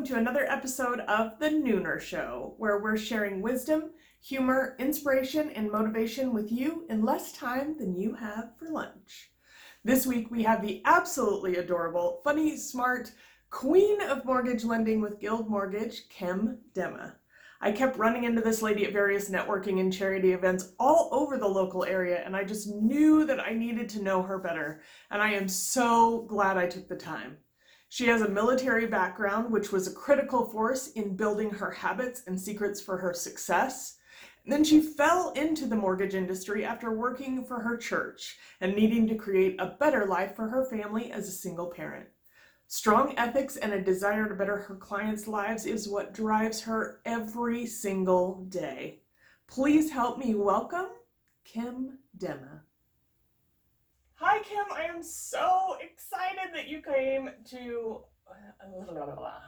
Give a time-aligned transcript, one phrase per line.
[0.00, 3.90] welcome to another episode of The Nooner Show, where we're sharing wisdom,
[4.22, 9.30] humor, inspiration, and motivation with you in less time than you have for lunch.
[9.84, 13.12] This week we have the absolutely adorable, funny, smart
[13.50, 17.16] queen of mortgage lending with Guild Mortgage, Kim Dema.
[17.60, 21.46] I kept running into this lady at various networking and charity events all over the
[21.46, 25.32] local area, and I just knew that I needed to know her better, and I
[25.32, 27.36] am so glad I took the time.
[27.92, 32.40] She has a military background, which was a critical force in building her habits and
[32.40, 33.96] secrets for her success.
[34.44, 39.08] And then she fell into the mortgage industry after working for her church and needing
[39.08, 42.06] to create a better life for her family as a single parent.
[42.68, 47.66] Strong ethics and a desire to better her clients' lives is what drives her every
[47.66, 49.00] single day.
[49.48, 50.86] Please help me welcome
[51.44, 52.60] Kim Dema.
[54.22, 54.66] Hi, Kim.
[54.76, 58.02] I am so excited that you came to.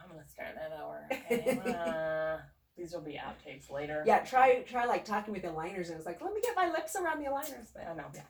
[0.03, 1.07] I'm gonna start that over.
[1.11, 1.59] Okay.
[1.71, 2.37] Uh,
[2.75, 4.03] these will be outtakes later.
[4.07, 6.71] Yeah, try try like talking with the aligners and it's like, let me get my
[6.71, 7.67] lips around the aligners.
[7.71, 8.05] But I know.
[8.15, 8.21] Yeah.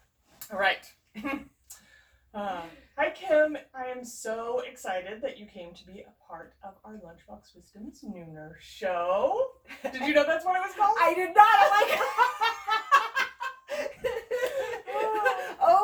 [0.52, 0.86] All right.
[2.34, 2.62] uh,
[2.98, 3.58] hi, Kim.
[3.74, 8.04] I am so excited that you came to be a part of our Lunchbox Wisdom's
[8.04, 9.48] Nooner show.
[9.94, 10.98] Did you know that's what it was called?
[11.02, 11.48] I did not.
[11.62, 12.00] I'm like,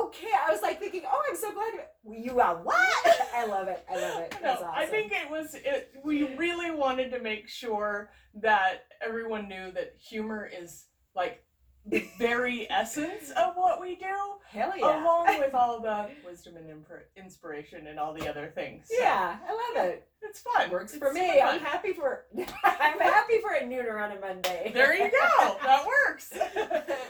[0.09, 0.31] okay.
[0.47, 1.73] I was like thinking, oh, I'm so glad
[2.07, 2.75] you are what?
[3.35, 3.85] I love it.
[3.89, 4.35] I love it.
[4.41, 4.69] No, awesome.
[4.73, 5.55] I think it was.
[5.55, 11.43] It, we really wanted to make sure that everyone knew that humor is like
[11.85, 14.05] the very essence of what we do,
[14.47, 15.01] hell yeah.
[15.03, 18.87] along with all the wisdom and impr- inspiration and all the other things.
[18.89, 20.07] So yeah, I love it.
[20.21, 20.69] it's fun.
[20.69, 21.41] Works It's for me.
[21.41, 22.25] I'm happy for.
[22.63, 24.71] I'm happy for a nooner on a Monday.
[24.73, 25.57] There you go.
[25.63, 26.31] That works.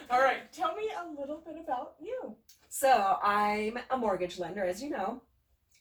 [0.09, 0.51] all right.
[0.53, 2.35] Tell me a little bit about you.
[2.69, 5.21] So I'm a mortgage lender, as you know.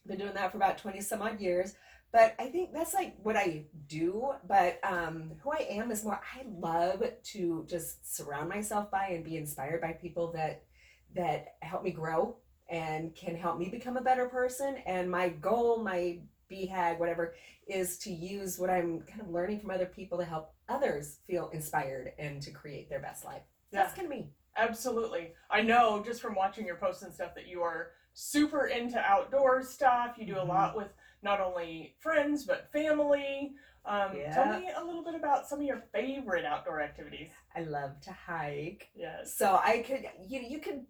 [0.04, 1.74] I've Been doing that for about 20 some odd years.
[2.10, 4.32] But I think that's like what I do.
[4.46, 9.22] But um, who I am is more I love to just surround myself by and
[9.22, 10.64] be inspired by people that
[11.14, 12.36] that help me grow
[12.68, 14.76] and can help me become a better person.
[14.86, 16.18] And my goal, my
[16.50, 17.34] BHAG, whatever,
[17.66, 21.50] is to use what I'm kind of learning from other people to help others feel
[21.50, 23.42] inspired and to create their best life.
[23.72, 24.30] That's kind of me.
[24.58, 25.32] Absolutely.
[25.50, 29.62] I know just from watching your posts and stuff that you are super into outdoor
[29.62, 30.16] stuff.
[30.18, 30.88] You do a lot with
[31.22, 33.52] not only friends but family.
[33.84, 37.28] Um, Tell me a little bit about some of your favorite outdoor activities.
[37.56, 38.90] I love to hike.
[38.94, 39.36] Yes.
[39.36, 40.84] So I could, you you could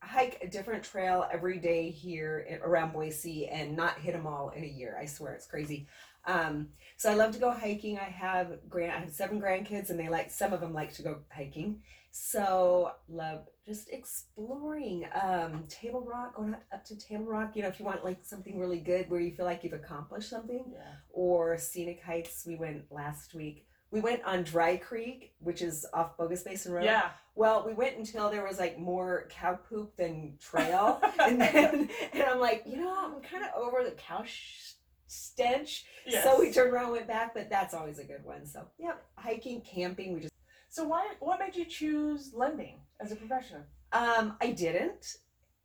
[0.00, 4.50] hike a different trail every day here i- around Boise and not hit them all
[4.50, 4.96] in a year.
[5.00, 5.86] I swear it's crazy.
[6.24, 7.98] Um, so I love to go hiking.
[7.98, 11.02] I have grand, I have seven grandkids, and they like some of them like to
[11.02, 11.82] go hiking.
[12.12, 15.06] So love just exploring.
[15.20, 17.56] Um, Table Rock, going up, up to Table Rock.
[17.56, 20.28] You know, if you want like something really good where you feel like you've accomplished
[20.30, 20.92] something Yeah.
[21.10, 22.44] or scenic hikes.
[22.46, 23.66] We went last week.
[23.92, 26.84] We went on Dry Creek, which is off Bogus Basin Road.
[26.84, 27.10] Yeah.
[27.34, 32.22] Well, we went until there was like more cow poop than trail, and then and
[32.22, 34.72] I'm like, you know, I'm kind of over the cow sh-
[35.06, 35.84] stench.
[36.06, 36.24] Yes.
[36.24, 38.46] So we turned around, and went back, but that's always a good one.
[38.46, 40.14] So yeah, hiking, camping.
[40.14, 40.32] We just
[40.70, 41.12] So why?
[41.20, 43.62] What made you choose lending as a profession?
[43.92, 45.16] um, I didn't.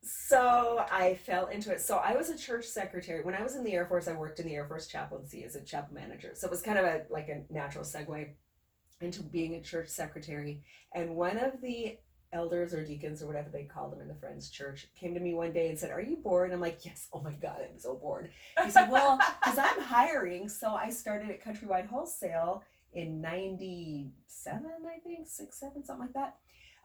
[0.02, 1.80] So I fell into it.
[1.80, 4.08] So I was a church secretary when I was in the Air Force.
[4.08, 6.32] I worked in the Air Force chaplaincy as a chapel manager.
[6.34, 8.28] So it was kind of a like a natural segue
[9.00, 10.62] into being a church secretary.
[10.94, 11.98] And one of the
[12.32, 15.34] elders or deacons or whatever they called them in the Friends Church came to me
[15.34, 17.94] one day and said, "Are you bored?" I'm like, "Yes." Oh my God, I'm so
[17.94, 18.30] bored.
[18.62, 24.98] He said, "Well, because I'm hiring, so I started at Countrywide Wholesale in '97, I
[25.00, 26.36] think, six, seven, something like that."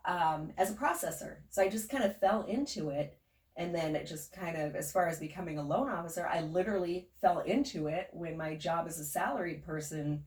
[0.06, 1.38] Um, as a processor.
[1.50, 3.18] So I just kind of fell into it.
[3.56, 7.10] And then it just kind of, as far as becoming a loan officer, I literally
[7.22, 10.24] fell into it when my job as a salaried person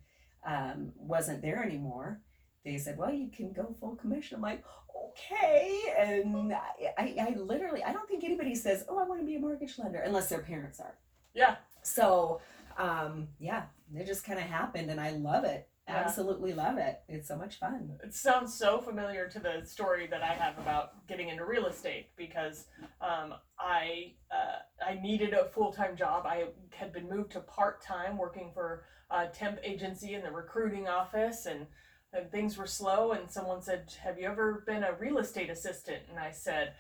[0.47, 2.21] um, wasn't there anymore.
[2.65, 4.37] They said, well, you can go full commission.
[4.37, 4.65] I'm like,
[5.09, 5.81] okay.
[5.99, 9.35] And I, I, I literally, I don't think anybody says, oh, I want to be
[9.35, 10.95] a mortgage lender unless their parents are.
[11.35, 11.57] Yeah.
[11.83, 12.41] So,
[12.79, 13.65] um, yeah,
[13.95, 15.69] it just kind of happened and I love it.
[15.89, 15.99] Yeah.
[15.99, 17.01] Absolutely love it.
[17.09, 17.93] It's so much fun.
[18.03, 22.09] It sounds so familiar to the story that I have about getting into real estate
[22.17, 22.65] because
[23.01, 26.27] um, I uh, I needed a full time job.
[26.27, 30.89] I had been moved to part time working for a temp agency in the recruiting
[30.89, 31.67] office, and,
[32.13, 33.13] and things were slow.
[33.13, 36.73] And someone said, "Have you ever been a real estate assistant?" And I said.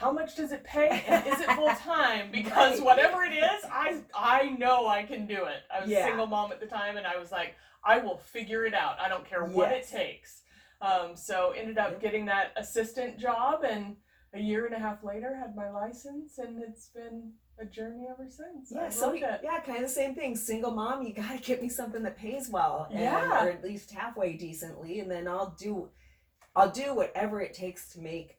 [0.00, 1.04] How much does it pay?
[1.06, 2.30] And is it full time?
[2.32, 2.84] Because Right.
[2.84, 5.60] whatever it is, I I know I can do it.
[5.70, 7.54] I was a single mom at the time, and I was like,
[7.84, 8.98] I will figure it out.
[8.98, 9.92] I don't care what Yes.
[9.92, 10.42] it takes.
[10.80, 13.96] Um, so ended up getting that assistant job, and
[14.32, 18.26] a year and a half later had my license, and it's been a journey ever
[18.30, 18.72] since.
[18.74, 20.34] Yeah, so we- yeah, kind of the same thing.
[20.34, 23.44] Single mom, you gotta get me something that pays well, and, Yeah.
[23.44, 25.90] or at least halfway decently, and then I'll do,
[26.56, 28.38] I'll do whatever it takes to make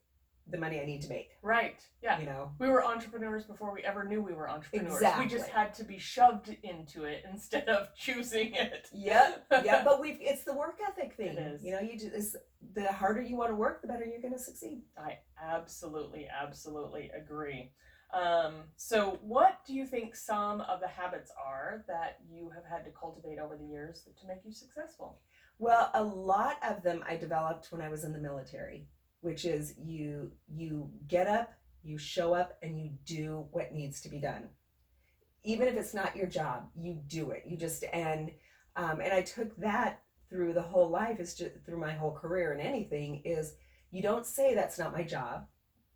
[0.51, 1.31] the money I need to make.
[1.41, 1.81] Right.
[2.03, 2.19] Yeah.
[2.19, 4.93] You know, We were entrepreneurs before we ever knew we were entrepreneurs.
[4.93, 5.25] Exactly.
[5.25, 8.89] We just had to be shoved into it instead of choosing it.
[8.93, 11.37] Yep, yeah, but we it's the work ethic thing.
[11.37, 11.63] It is.
[11.63, 12.35] You know, you just
[12.73, 14.81] the harder you want to work, the better you're going to succeed.
[14.97, 17.71] I absolutely, absolutely agree.
[18.13, 22.83] Um, so, what do you think some of the habits are that you have had
[22.85, 25.19] to cultivate over the years to make you successful?
[25.59, 28.87] Well, a lot of them I developed when I was in the military,
[29.21, 31.53] which is you you get up,
[31.83, 34.49] you show up and you do what needs to be done.
[35.43, 37.43] Even if it's not your job, you do it.
[37.47, 38.31] You just and
[38.75, 42.53] um, and I took that through the whole life is just through my whole career
[42.53, 43.53] and anything is
[43.91, 45.45] you don't say that's not my job.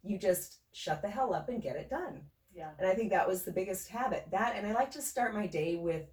[0.04, 2.22] You just shut the hell up and get it done.
[2.54, 2.70] Yeah.
[2.78, 4.28] And I think that was the biggest habit.
[4.32, 6.04] That, and I like to start my day with,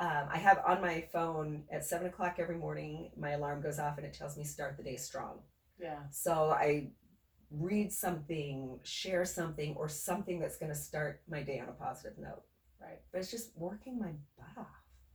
[0.00, 3.98] um, I have on my phone at seven o'clock every morning, my alarm goes off
[3.98, 5.40] and it tells me start the day strong.
[5.82, 5.98] Yeah.
[6.10, 6.90] So I
[7.50, 12.18] read something, share something, or something that's going to start my day on a positive
[12.18, 12.42] note.
[12.80, 13.00] Right.
[13.12, 14.66] But it's just working my butt off.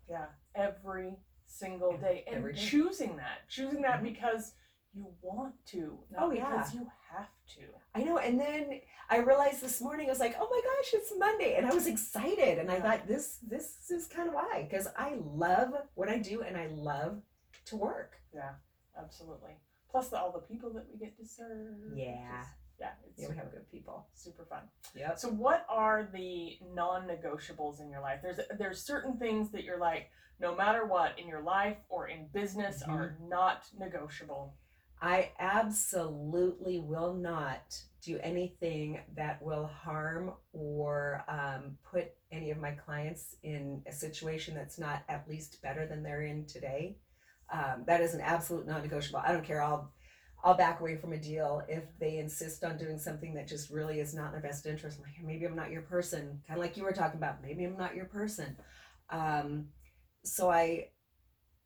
[0.09, 0.25] Yeah.
[0.55, 1.13] Every
[1.47, 2.23] single day.
[2.27, 2.59] And Every day.
[2.61, 3.47] choosing that.
[3.49, 4.03] Choosing that Mhm.
[4.03, 4.53] because
[4.93, 6.49] you want to, not Oh, yeah.
[6.49, 7.61] because you have to.
[7.95, 8.17] I know.
[8.19, 11.55] And then I realized this morning, I was like, oh my gosh, it's Monday.
[11.55, 12.57] And I was excited.
[12.59, 14.67] And I thought, this, this is kind of why.
[14.69, 17.21] Because I love what I do and I love
[17.65, 18.17] to work.
[18.33, 18.53] Yeah,
[18.97, 19.57] absolutely.
[19.91, 21.75] Plus the, all the people that we get to serve.
[21.95, 22.41] Yeah.
[22.41, 22.47] is-
[22.79, 22.91] yeah.
[23.09, 24.07] It's Yeah, we have good people.
[24.13, 24.61] super fun.
[24.95, 25.15] Yeah.
[25.15, 28.19] So what are the non-negotiables in your life?
[28.21, 32.27] There's there's certain things that you're like no matter what in your life or in
[32.27, 32.89] business Mhm.
[32.93, 34.53] are not negotiable.
[35.01, 42.71] I absolutely will not do anything that will harm or um, put any of my
[42.71, 46.97] clients in a situation that's not at least better than they're in today.
[47.51, 49.21] Um, that is an absolute non-negotiable.
[49.25, 49.61] I don't care.
[49.61, 49.91] I'll
[50.43, 53.99] I'll back away from a deal if they insist on doing something that just really
[53.99, 54.97] is not in their best interest.
[54.97, 56.41] I'm like, maybe I'm not your person.
[56.47, 57.41] Kind of like you were talking about.
[57.41, 58.55] Maybe I'm not your person.
[59.09, 59.69] Um,
[60.23, 60.89] so I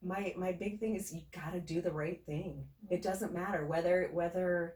[0.04, 3.66] my my big thing is you got to do the right thing it doesn't matter
[3.66, 4.76] whether whether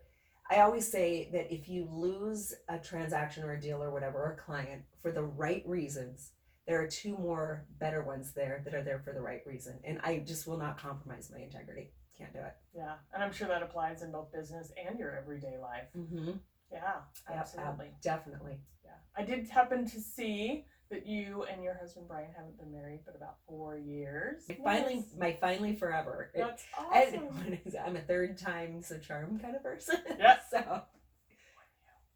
[0.51, 4.34] i always say that if you lose a transaction or a deal or whatever or
[4.34, 6.31] a client for the right reasons
[6.67, 10.00] there are two more better ones there that are there for the right reason and
[10.03, 13.62] i just will not compromise my integrity can't do it Yeah, and I'm sure that
[13.62, 15.88] applies in both business and your everyday life.
[15.97, 16.31] mm-hmm.
[16.71, 16.94] Yeah,
[17.29, 17.91] absolutely.
[18.01, 22.71] definitely Yeah, I did happen to see that you and your husband Brian haven't been
[22.71, 24.44] married but about four years.
[24.47, 25.06] my finally Yes.
[25.19, 26.63] my finally forever That's
[26.94, 27.57] and awesome.
[27.65, 30.38] is i'm a third time's a charm kind of person Yeah.
[30.50, 30.83] so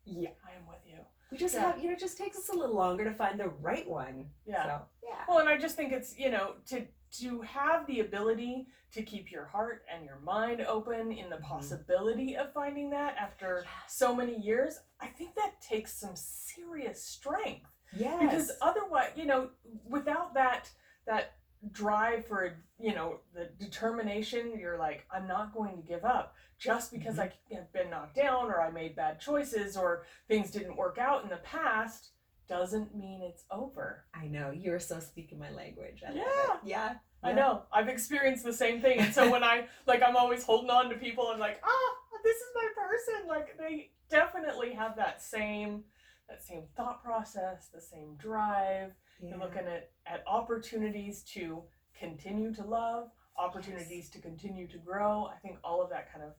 [0.06, 0.98] yeah I am with you.
[1.32, 1.72] We just Yeah.
[1.72, 4.30] have you know it just takes us a little longer to find the right one
[4.46, 4.64] Yeah.
[4.64, 6.88] so yeah Well, and I just think it's you know to
[7.20, 11.42] to have the ability to keep your heart and your mind open in the Mhm.
[11.44, 17.68] possibility of finding that after so many years, I think that takes some serious strength
[17.94, 18.20] Yes.
[18.22, 19.50] because otherwise, you know,
[19.86, 20.72] without that
[21.06, 21.34] that
[21.72, 26.92] drive for you know the determination, you're like, I'm not going to give up just
[26.92, 30.98] because I have been knocked down or I made bad choices or things didn't work
[30.98, 32.12] out in the past
[32.50, 34.04] doesn't mean it's over.
[34.14, 36.04] I know you're so speaking my language.
[36.06, 36.24] I Yeah.
[36.24, 36.60] it.
[36.64, 36.96] Yeah.
[37.22, 37.64] I know.
[37.72, 39.00] I've experienced the same thing.
[39.00, 42.38] And so when I like I'm always holding on to people, I'm like, ah, this
[42.38, 43.28] is my person.
[43.28, 45.84] Like they definitely have that same
[46.28, 48.94] that same thought process, the same drive.
[49.22, 49.30] Yeah.
[49.32, 51.64] You're looking at, at opportunities to
[51.98, 55.26] continue to love, opportunities to continue to grow.
[55.34, 56.34] I think all of that kind of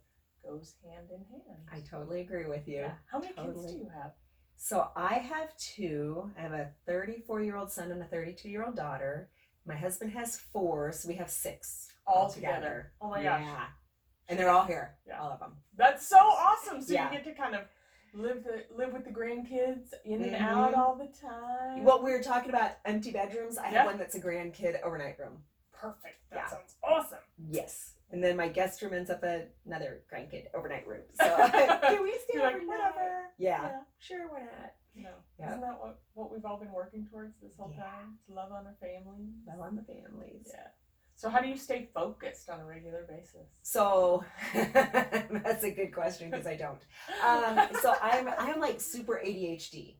[0.45, 1.61] goes hand in hand.
[1.73, 2.77] I totally agree with you.
[2.79, 2.93] Yeah.
[3.11, 4.13] How many kids do you have?
[4.57, 6.31] So I have two.
[6.39, 9.29] I have a 34 year old son and a 32 year old daughter.
[9.67, 12.93] My husband has four, so we have six All together.
[13.01, 13.43] Oh my gosh.
[13.45, 13.65] yeah.
[14.29, 14.97] And they're all here.
[15.07, 15.21] Yeah.
[15.21, 15.53] All of them.
[15.77, 16.81] That's so awesome.
[16.83, 17.11] So Yeah.
[17.11, 17.63] you get to kind of
[18.13, 20.41] live the live with the grandkids in and Mhm.
[20.41, 21.85] out all the time.
[21.85, 23.79] What we were talking about empty bedrooms, I Yeah.
[23.79, 25.45] have one that's a grandkid overnight room.
[25.73, 26.29] perfect.
[26.29, 26.47] That Yeah.
[26.49, 27.19] sounds awesome.
[27.39, 27.95] Yes.
[28.11, 31.05] And then my guest room ends up at another grandkid overnight room.
[31.15, 31.25] So
[31.81, 33.31] can we stay like, whatever.
[33.39, 33.83] Yeah.
[33.99, 34.75] Sure, why not?
[34.95, 35.11] No.
[35.39, 35.49] Yeah.
[35.49, 37.85] Isn't that what, what we've all been working towards this whole Yeah.
[37.85, 38.19] time?
[38.27, 39.33] To love on our families.
[39.47, 40.51] Love on the families.
[40.53, 40.67] Yeah.
[41.21, 43.47] So how do you stay focused on a regular basis?
[43.61, 44.25] So
[44.55, 46.81] that's a good question because I don't.
[47.23, 49.97] Um, so I'm I'm like super ADHD,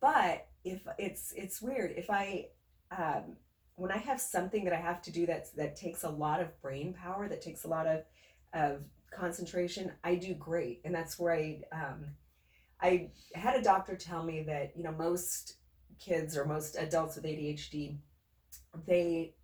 [0.00, 2.46] but if it's it's weird if I
[2.96, 3.38] um,
[3.74, 6.62] when I have something that I have to do that's that takes a lot of
[6.62, 8.04] brain power that takes a lot of
[8.54, 12.04] of concentration I do great and that's where I um,
[12.80, 15.56] I had a doctor tell me that you know most
[15.98, 17.98] kids or most adults with ADHD,
[18.86, 19.34] they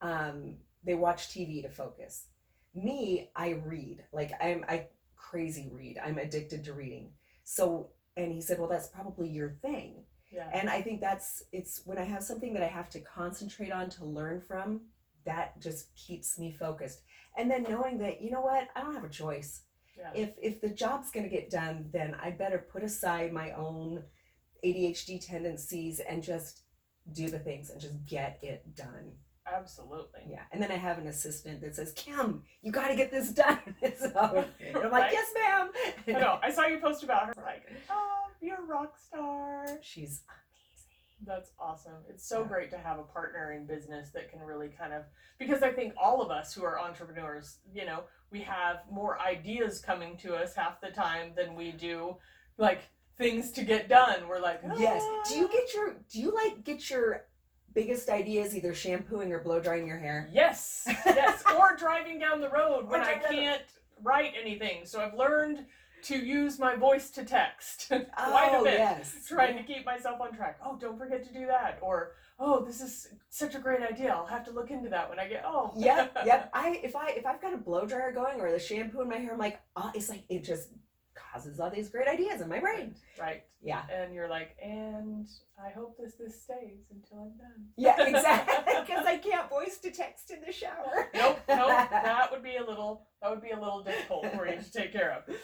[0.00, 2.26] um, they watch TV to focus.
[2.74, 4.04] Me, I read.
[4.12, 4.86] Like I'm I
[5.16, 5.98] crazy read.
[6.04, 7.10] I'm addicted to reading.
[7.44, 10.02] So and he said, well, that's probably your thing.
[10.32, 10.50] Yeah.
[10.52, 13.88] And I think that's it's when I have something that I have to concentrate on
[13.90, 14.82] to learn from,
[15.24, 17.02] that just keeps me focused.
[17.36, 19.62] And then knowing that, you know what, I don't have a choice.
[19.96, 20.10] Yeah.
[20.14, 24.02] If if the job's gonna get done, then I better put aside my own
[24.64, 26.62] ADHD tendencies and just
[27.12, 29.12] do the things and just get it done.
[29.54, 30.20] Absolutely.
[30.28, 30.42] Yeah.
[30.52, 33.58] And then I have an assistant that says, Kim, you gotta get this done.
[33.98, 35.12] so and I'm like, Right.
[35.12, 35.70] yes, ma'am.
[36.08, 36.38] I know.
[36.42, 37.34] I saw you post about her.
[37.42, 39.66] Like, oh, you're a rock star.
[39.82, 41.26] She's amazing.
[41.26, 41.94] That's awesome.
[42.08, 42.48] It's so Yeah.
[42.48, 45.02] great to have a partner in business that can really kind of
[45.38, 49.80] because I think all of us who are entrepreneurs, you know, we have more ideas
[49.80, 52.16] coming to us half the time than we do
[52.56, 52.80] like
[53.16, 54.28] things to get done.
[54.28, 55.02] We're like, Yes.
[55.28, 57.24] Do you "Ah." get your do you like get your
[57.78, 60.28] biggest ideas either shampooing or blow drying your hair?
[60.32, 63.62] Yes, yes, or driving down the road when I driving down the- can't
[64.02, 64.84] write anything.
[64.84, 65.64] So I've learned
[66.02, 69.26] to use my voice to text quite oh a bit, yes.
[69.28, 70.58] trying to keep myself on track.
[70.64, 74.12] Oh, don't forget to do that, or oh, this is such a great idea.
[74.12, 75.70] I'll have to look into that when I get home.
[75.76, 76.50] yep, yep.
[76.54, 79.18] I if I if I've got a blow dryer going or the shampoo in my
[79.18, 80.70] hair, I'm like, oh, it's like it just
[81.30, 82.94] causes all these great ideas in my brain.
[83.18, 83.82] Right, Yeah.
[83.92, 85.26] and you're like, and
[85.62, 87.66] I hope this this stays until I'm done.
[87.76, 88.74] Yeah, exactly.
[88.80, 91.08] Because I can't voice to text in the shower.
[91.14, 91.68] nope, nope.
[91.90, 94.92] That would be a little that would be a little difficult for you to take
[94.92, 95.34] care of.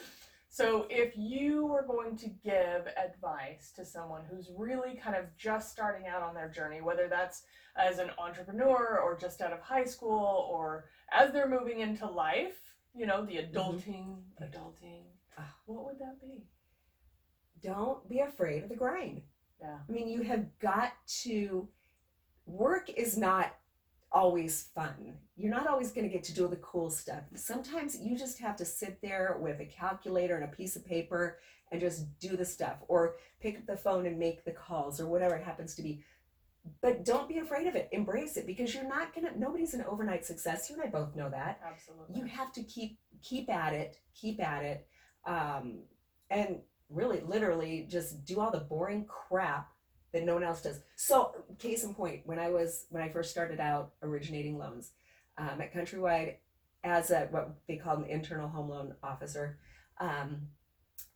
[0.54, 5.72] So if you were going to give advice to someone who's really kind of just
[5.72, 7.42] starting out on their journey, whether that's
[7.74, 12.60] as an entrepreneur or just out of high school or as they're moving into life,
[12.94, 13.56] you know, the mm-hmm.
[13.56, 15.02] adulting, adulting,
[15.38, 15.54] Ah.
[15.66, 16.44] what would that be?
[17.62, 19.22] Don't be afraid of the grind.
[19.60, 19.78] Yeah.
[19.88, 21.68] I mean, you have got to.
[22.46, 23.54] Work is not
[24.12, 25.14] always fun.
[25.36, 27.22] You're not always going to get to do all the cool stuff.
[27.34, 31.38] Sometimes you just have to sit there with a calculator and a piece of paper
[31.72, 35.06] and just do the stuff or pick up the phone and make the calls or
[35.06, 36.04] whatever it happens to be.
[36.80, 37.88] But don't be afraid of it.
[37.92, 40.70] Embrace it because you're not going to nobody's an overnight success.
[40.70, 41.60] You and I both know that.
[41.66, 42.18] Absolutely.
[42.18, 44.86] You have to keep keep at it, keep at it.
[45.26, 45.80] Um
[46.30, 46.58] and
[46.90, 49.70] really literally just do all the boring crap
[50.12, 50.80] that no one else does.
[50.96, 54.92] So, case in point, when I was when I first started out originating loans
[55.36, 56.36] um, at Countrywide
[56.84, 59.58] as a what they call an internal home loan officer,
[59.98, 60.48] um,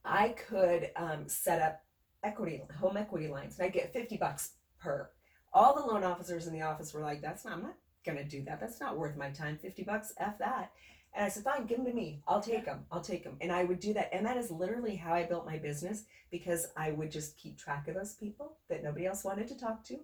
[0.05, 1.81] I could um, set up
[2.25, 5.09] equity home equity lines, and I get fifty bucks per.
[5.53, 7.55] All the loan officers in the office were like, "That's not.
[7.55, 8.59] I'm not gonna do that.
[8.61, 9.59] That's not worth my time.
[9.59, 10.73] Fifty bucks, f that."
[11.15, 12.23] And I said, fine, give them to me.
[12.29, 12.85] I'll take them.
[12.93, 13.37] I'll take them.
[13.41, 14.11] And I would do that.
[14.13, 17.89] And that is literally how I built my business because I would just keep track
[17.89, 19.99] of those people that nobody else wanted to talk to.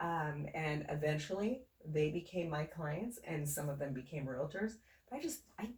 [0.00, 4.72] Um, and eventually they became my clients and some of them became realtors.
[5.08, 5.68] But I just, I,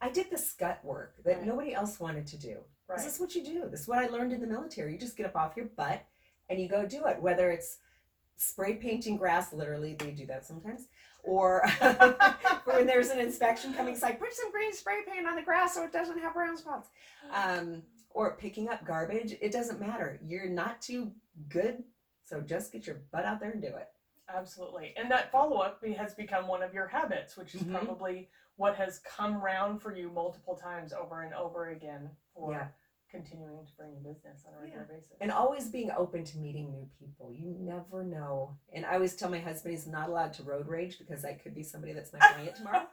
[0.00, 1.46] I did the scut work that Right.
[1.46, 2.58] nobody else wanted to do.
[2.88, 2.98] right.
[2.98, 3.68] This is what you do.
[3.70, 4.92] This is what I learned in the military.
[4.92, 6.04] You just get up off your butt
[6.50, 7.22] and you go do it.
[7.22, 7.78] Whether it's
[8.36, 10.88] spray painting grass, literally, they do that sometimes,
[11.22, 11.64] or
[12.64, 15.74] when there's an inspection coming, it's like put some green spray paint on the grass
[15.74, 16.88] so it doesn't have brown spots.
[17.32, 17.82] Um,
[18.14, 19.34] or picking up garbage.
[19.40, 20.20] It doesn't matter.
[20.22, 21.12] You're not too
[21.48, 21.82] good,
[22.24, 23.88] so just get your butt out there and do it.
[24.28, 24.92] Absolutely.
[24.98, 27.72] And that follow up has become one of your habits, which is Mhm.
[27.72, 32.68] probably what has come round for you multiple times over and over again for Yeah.
[33.12, 35.12] Continuing to bring you business on a regular basis.
[35.20, 37.30] And always being open to meeting new people.
[37.32, 38.56] You never know.
[38.74, 41.54] And I always tell my husband he's not allowed to road rage because I could
[41.54, 42.82] be somebody that's my client tomorrow.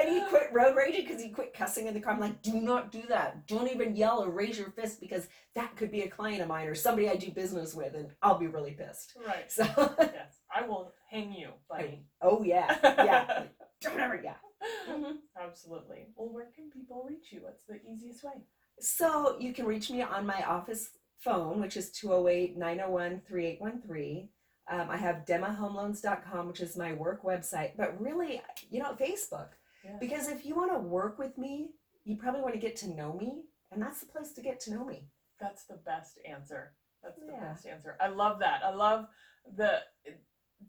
[0.00, 2.12] And he quit road raging because he quit cussing in the car.
[2.14, 3.46] I'm like, do not do that.
[3.46, 6.66] Don't even yell or raise your fist because that could be a client of mine
[6.66, 9.12] or somebody I do business with, and I'll be really pissed.
[9.24, 9.50] right.
[9.52, 9.64] So,
[10.00, 10.40] Yes.
[10.54, 12.04] I will hang you, buddy.
[12.20, 13.42] oh yeah, yeah.
[13.80, 14.34] Don't ever, yeah.
[14.90, 15.18] Mhm.
[15.40, 16.06] Absolutely.
[16.16, 17.40] Well, where can people reach you?
[17.42, 18.32] What's the easiest way?
[18.80, 24.28] So you can reach me on my office phone, which is 208 901 3813.
[24.70, 29.48] Um, I have demahomeloans.com, which is my work website, but really, you know, Facebook.
[29.84, 29.96] Yeah.
[30.00, 31.70] Because if you want to work with me,
[32.04, 34.72] you probably want to get to know me, and that's the place to get to
[34.72, 35.08] know me.
[35.40, 36.74] That's the best answer.
[37.02, 37.40] That's the Yeah.
[37.52, 37.96] best answer.
[38.00, 38.62] I love that.
[38.64, 39.08] I love
[39.56, 39.82] the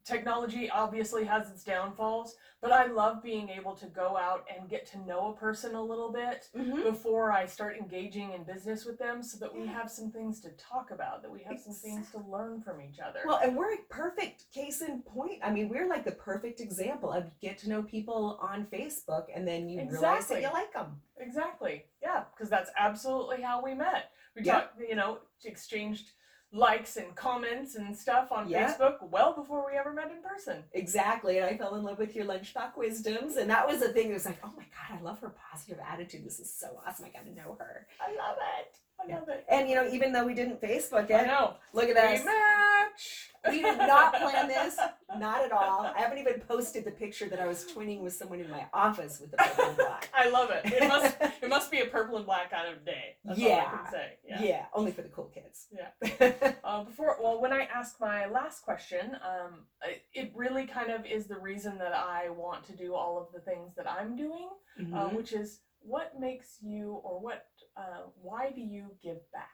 [0.06, 4.86] technology obviously has its downfalls, but I love being able to go out and get
[4.92, 6.84] to know a person a little bit Mm-hmm.
[6.84, 10.50] before I start engaging in business with them so that we have some things to
[10.52, 13.20] talk about, that we have some things to learn from each other.
[13.26, 15.40] Well, and we're a perfect case in point.
[15.44, 19.48] I mean, we're like the perfect example of get to know people on Facebook, and
[19.48, 20.42] then you realize that Exactly.
[20.42, 21.02] you like them.
[21.18, 21.86] Exactly.
[22.02, 24.12] Yeah, because that's absolutely how we met.
[24.36, 24.54] We Yeah.
[24.62, 26.12] talked, you know, exchanged
[26.54, 28.72] likes and comments and stuff on Yeah.
[28.72, 30.64] Facebook well before we ever met in person.
[30.74, 31.40] Exactly.
[31.40, 33.38] And I fell in love with your lunchbox wisdoms.
[33.38, 34.12] And that was the thing.
[34.12, 36.24] It was like, oh my God, I love her positive attitude.
[36.24, 37.06] This is so awesome.
[37.06, 37.88] I got to know her.
[38.00, 38.78] I love it.
[39.02, 39.20] I Yeah.
[39.50, 41.56] And, you know, even though we didn't Facebook I it, know.
[41.74, 42.26] look at We us.
[42.26, 43.30] match.
[43.50, 44.78] We did not plan this.
[45.18, 45.92] Not at all.
[45.96, 49.20] I haven't even posted the picture that I was twinning with someone in my office
[49.20, 50.10] with the purple and black.
[50.14, 50.62] I love it.
[50.72, 53.18] It must it must be a purple and black kind of day.
[53.26, 53.70] That's all I Yeah.
[53.78, 54.14] can say.
[54.26, 54.42] Yeah.
[54.42, 54.66] Yeah.
[54.74, 55.68] only for the cool kids.
[55.72, 56.32] Yeah.
[56.64, 59.66] Uh, before, well, when I ask my last question, um,
[60.14, 63.40] it, really kind of is the reason that I want to do all of the
[63.42, 64.48] things that I'm doing,
[64.80, 65.14] uh, Mhm.
[65.14, 67.46] which is what makes you, or what,
[67.78, 69.50] uh, why do you give back?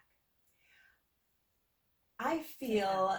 [2.19, 3.17] I feel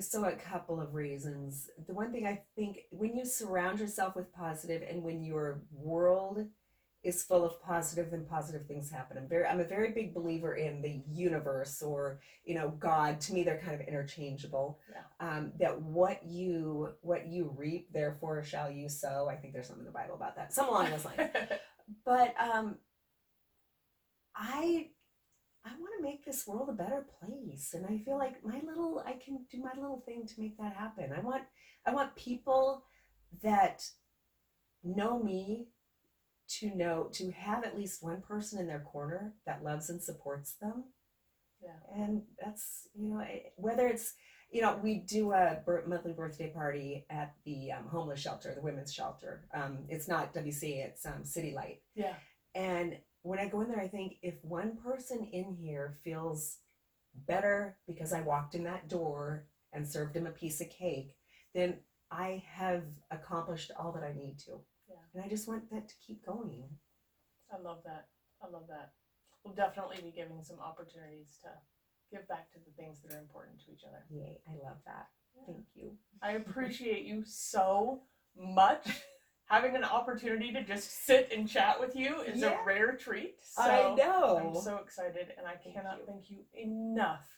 [0.00, 1.68] so a couple of reasons.
[1.86, 6.46] The one thing I think when you surround yourself with positive and when your world
[7.02, 9.16] is full of positive then positive things happen.
[9.16, 13.20] I'm very I'm a very big believer in the universe or you know God.
[13.22, 14.78] To me they're kind of interchangeable.
[14.90, 15.28] Yeah.
[15.28, 19.28] Um, that what you what you reap therefore shall you sow.
[19.30, 20.52] I think there's something in the Bible about that.
[20.52, 21.30] Some along those lines.
[22.04, 22.78] But um
[24.34, 24.88] I
[25.64, 29.02] I want to make this world a better place and I feel like my little
[29.06, 31.12] I can do my little thing to make that happen.
[31.16, 31.44] I want
[31.86, 32.84] I want people
[33.42, 33.84] that
[34.82, 35.68] know me
[36.58, 40.54] to know to have at least one person in their corner that loves and supports
[40.60, 40.84] them.
[41.62, 41.78] Yeah.
[41.94, 44.14] And that's you know I- whether it's
[44.50, 48.62] you know we do a bir- monthly birthday party at the um, homeless shelter, the
[48.62, 49.46] women's shelter.
[49.54, 51.82] Um, it's not WC, it's um, City Light.
[51.94, 52.14] yeah.
[52.54, 56.56] And when I go in there, I think if one person in here feels
[57.28, 61.14] better because I walked in that door and served him a piece of cake,
[61.54, 61.76] then
[62.10, 64.60] I have accomplished all that I need to.
[64.88, 64.96] Yeah.
[65.14, 66.64] And I just want that to keep going.
[67.52, 68.08] I love that.
[68.42, 68.92] I love that.
[69.44, 71.50] We'll definitely be giving some opportunities to
[72.10, 74.04] give back to the things that are important to each other.
[74.10, 75.08] Yay, I love that.
[75.46, 75.92] Thank you.
[76.22, 78.02] I appreciate you so
[78.36, 78.86] much.
[79.46, 82.60] Having an opportunity to just sit and chat with you is Yeah.
[82.60, 83.36] a rare treat.
[83.44, 84.54] So I know.
[84.54, 86.06] I'm so excited, and I Thank cannot you.
[86.06, 87.28] thank you enough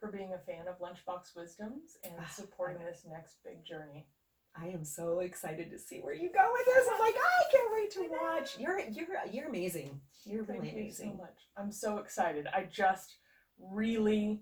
[0.00, 4.06] for being a fan of Lunchbox Wisdoms and Ah, supporting this next big journey.
[4.54, 6.88] I am so excited to see where you go with this.
[6.90, 8.58] I'm like, I can't wait to watch.
[8.58, 10.00] You're you're you're amazing.
[10.24, 11.10] You're Thank really you amazing.
[11.12, 11.38] so much.
[11.56, 12.46] I'm so excited.
[12.52, 13.18] I just
[13.60, 14.40] really,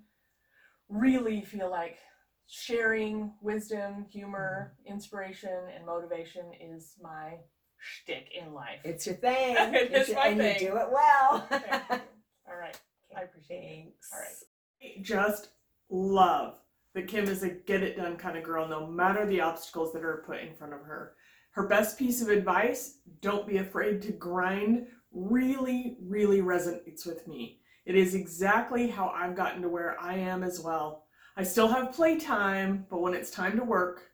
[0.88, 1.98] really feel like
[2.46, 4.92] sharing wisdom, humor, Mm-hmm.
[4.94, 7.34] inspiration, and motivation is my
[7.78, 8.80] shtick in life.
[8.84, 9.56] It's your thing.
[9.74, 10.60] It You is do- my and thing.
[10.60, 11.46] you do it well.
[11.50, 11.96] Thank you.
[12.48, 12.78] All right.
[13.16, 13.94] I appreciate it.
[14.12, 15.02] All right.
[15.02, 15.48] just
[15.90, 16.58] love
[16.94, 20.04] that Kim is a get it done kind of girl, no matter the obstacles that
[20.04, 21.14] are put in front of her.
[21.52, 27.60] Her best piece of advice don't be afraid to grind really, really resonates with me.
[27.86, 31.04] It is exactly how I've gotten to where I am as well.
[31.36, 34.10] I still have playtime, but when it's time to work,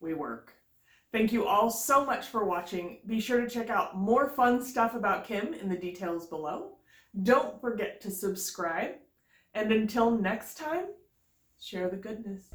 [0.00, 0.52] we work.
[1.12, 2.98] Thank you all so much for watching.
[3.06, 6.72] Be sure to check out more fun stuff about Kim in the details below.
[7.22, 8.96] Don't forget to subscribe.
[9.54, 10.86] And until next time,
[11.60, 12.50] share the goodness.